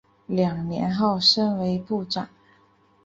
[0.25, 2.27] 两年后升为部长。